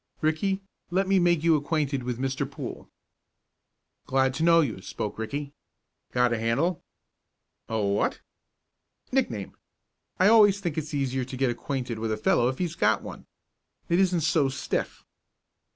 Ricky, 0.21 0.63
let 0.89 1.07
me 1.07 1.19
make 1.19 1.43
you 1.43 1.55
acquainted 1.55 2.01
with 2.01 2.17
Mr. 2.17 2.49
Poole." 2.49 2.89
"Glad 4.07 4.33
to 4.33 4.43
know 4.43 4.61
you," 4.61 4.81
spoke 4.81 5.19
Ricky. 5.19 5.53
"Got 6.11 6.33
a 6.33 6.39
handle?" 6.39 6.83
"A 7.69 7.79
what?" 7.83 8.19
"Nickname. 9.11 9.55
I 10.19 10.27
always 10.27 10.59
think 10.59 10.75
it's 10.75 10.95
easier 10.95 11.23
to 11.25 11.37
get 11.37 11.51
acquainted 11.51 11.99
with 11.99 12.11
a 12.11 12.17
fellow 12.17 12.47
if 12.47 12.57
he's 12.57 12.73
got 12.73 13.03
one. 13.03 13.27
It 13.89 13.99
isn't 13.99 14.21
so 14.21 14.49
stiff." 14.49 15.05